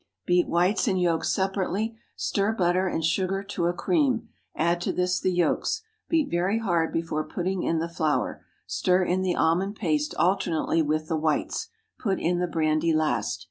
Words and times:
Beat 0.25 0.47
whites 0.47 0.87
and 0.87 0.99
yolks 0.99 1.31
separately; 1.31 1.95
stir 2.15 2.53
butter 2.53 2.87
and 2.87 3.05
sugar 3.05 3.43
to 3.43 3.67
a 3.67 3.73
cream; 3.73 4.29
add 4.55 4.81
to 4.81 4.91
this 4.91 5.19
the 5.19 5.31
yolks; 5.31 5.83
beat 6.09 6.27
very 6.31 6.57
hard 6.57 6.91
before 6.91 7.23
putting 7.23 7.61
in 7.61 7.77
the 7.77 7.87
flour; 7.87 8.43
stir 8.65 9.03
in 9.03 9.21
the 9.21 9.35
almond 9.35 9.75
paste 9.75 10.15
alternately 10.15 10.81
with 10.81 11.07
the 11.07 11.17
whites. 11.17 11.67
Put 11.99 12.19
in 12.19 12.39
the 12.39 12.47
brandy 12.47 12.93
last. 12.93 13.39